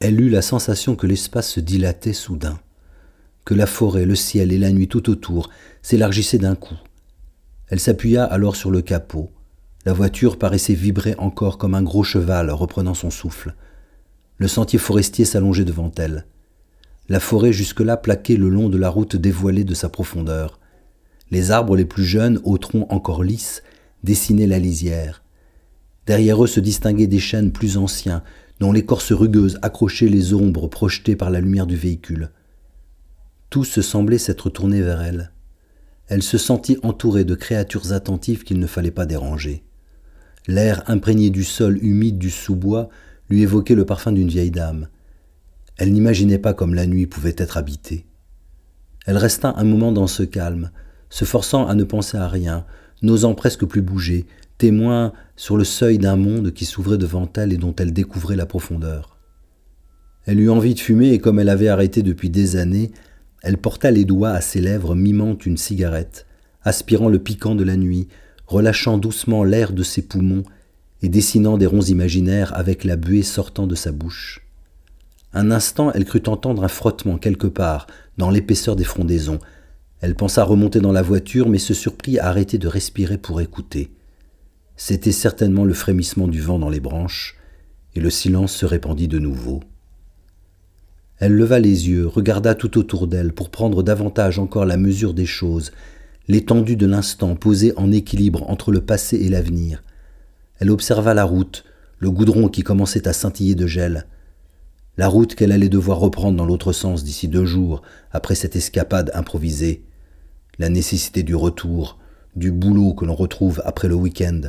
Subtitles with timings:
[0.00, 2.58] Elle eut la sensation que l'espace se dilatait soudain,
[3.44, 5.50] que la forêt, le ciel et la nuit tout autour
[5.82, 6.78] s'élargissaient d'un coup.
[7.68, 9.30] Elle s'appuya alors sur le capot.
[9.84, 13.54] La voiture paraissait vibrer encore comme un gros cheval reprenant son souffle.
[14.38, 16.24] Le sentier forestier s'allongeait devant elle.
[17.10, 20.60] La forêt jusque-là plaquait le long de la route dévoilée de sa profondeur.
[21.30, 23.62] Les arbres les plus jeunes, aux troncs encore lisses,
[24.02, 25.22] dessinaient la lisière.
[26.06, 28.22] Derrière eux se distinguaient des chênes plus anciens,
[28.60, 32.30] dont l'écorce rugueuse accrochait les ombres projetées par la lumière du véhicule.
[33.48, 35.32] Tout se semblait s'être tourné vers elle.
[36.06, 39.64] Elle se sentit entourée de créatures attentives qu'il ne fallait pas déranger.
[40.46, 42.90] L'air imprégné du sol humide du sous-bois
[43.28, 44.88] lui évoquait le parfum d'une vieille dame.
[45.76, 48.04] Elle n'imaginait pas comme la nuit pouvait être habitée.
[49.06, 50.70] Elle resta un moment dans ce calme,
[51.08, 52.66] se forçant à ne penser à rien,
[53.02, 54.26] n'osant presque plus bouger,
[54.58, 58.44] témoin sur le seuil d'un monde qui s'ouvrait devant elle et dont elle découvrait la
[58.44, 59.16] profondeur.
[60.26, 62.90] Elle eut envie de fumer et comme elle avait arrêté depuis des années,
[63.40, 66.26] elle porta les doigts à ses lèvres mimant une cigarette,
[66.62, 68.06] aspirant le piquant de la nuit,
[68.46, 70.42] relâchant doucement l'air de ses poumons
[71.00, 74.46] et dessinant des ronds imaginaires avec la buée sortant de sa bouche.
[75.32, 77.86] Un instant, elle crut entendre un frottement quelque part,
[78.18, 79.38] dans l'épaisseur des frondaisons.
[80.02, 83.90] Elle pensa remonter dans la voiture, mais se surprit à arrêter de respirer pour écouter.
[84.82, 87.36] C'était certainement le frémissement du vent dans les branches,
[87.94, 89.60] et le silence se répandit de nouveau.
[91.18, 95.26] Elle leva les yeux, regarda tout autour d'elle pour prendre davantage encore la mesure des
[95.26, 95.70] choses,
[96.28, 99.82] l'étendue de l'instant posé en équilibre entre le passé et l'avenir.
[100.60, 101.64] Elle observa la route,
[101.98, 104.06] le goudron qui commençait à scintiller de gel,
[104.96, 109.10] la route qu'elle allait devoir reprendre dans l'autre sens d'ici deux jours, après cette escapade
[109.12, 109.84] improvisée,
[110.58, 111.98] la nécessité du retour,
[112.34, 114.40] du boulot que l'on retrouve après le week-end,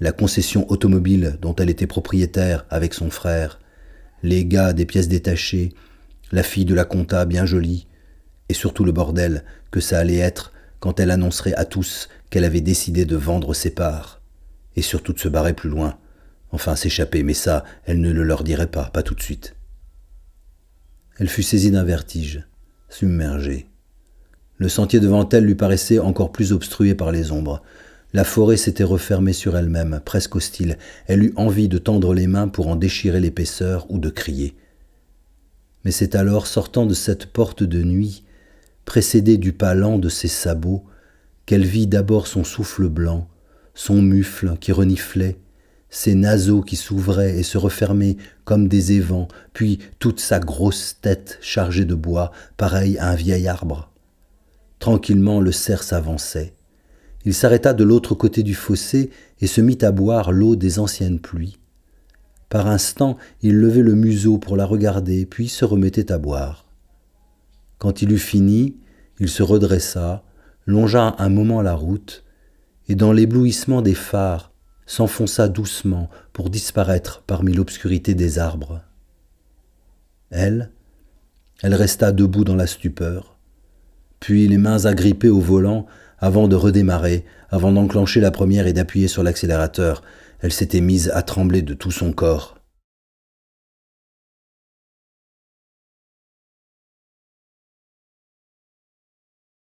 [0.00, 3.60] la concession automobile dont elle était propriétaire avec son frère,
[4.22, 5.72] les gars des pièces détachées,
[6.32, 7.86] la fille de la compta bien jolie,
[8.48, 12.60] et surtout le bordel que ça allait être quand elle annoncerait à tous qu'elle avait
[12.60, 14.20] décidé de vendre ses parts,
[14.76, 15.98] et surtout de se barrer plus loin,
[16.52, 19.54] enfin s'échapper, mais ça, elle ne le leur dirait pas, pas tout de suite.
[21.18, 22.46] Elle fut saisie d'un vertige,
[22.88, 23.66] submergée.
[24.56, 27.62] Le sentier devant elle lui paraissait encore plus obstrué par les ombres.
[28.14, 30.78] La forêt s'était refermée sur elle-même, presque hostile.
[31.06, 34.56] Elle eut envie de tendre les mains pour en déchirer l'épaisseur ou de crier.
[35.84, 38.24] Mais c'est alors, sortant de cette porte de nuit,
[38.86, 40.84] précédée du pas lent de ses sabots,
[41.44, 43.28] qu'elle vit d'abord son souffle blanc,
[43.74, 45.38] son mufle qui reniflait,
[45.90, 51.38] ses naseaux qui s'ouvraient et se refermaient comme des évents, puis toute sa grosse tête
[51.42, 53.90] chargée de bois, pareille à un vieil arbre.
[54.78, 56.54] Tranquillement le cerf s'avançait.
[57.24, 61.20] Il s'arrêta de l'autre côté du fossé et se mit à boire l'eau des anciennes
[61.20, 61.58] pluies.
[62.48, 66.66] Par instant, il levait le museau pour la regarder, puis se remettait à boire.
[67.78, 68.76] Quand il eut fini,
[69.18, 70.24] il se redressa,
[70.66, 72.24] longea un moment la route,
[72.88, 74.52] et dans l'éblouissement des phares,
[74.86, 78.80] s'enfonça doucement pour disparaître parmi l'obscurité des arbres.
[80.30, 80.70] Elle,
[81.62, 83.36] elle resta debout dans la stupeur,
[84.20, 85.86] puis les mains agrippées au volant,
[86.20, 90.02] avant de redémarrer, avant d'enclencher la première et d'appuyer sur l'accélérateur,
[90.40, 92.57] elle s'était mise à trembler de tout son corps.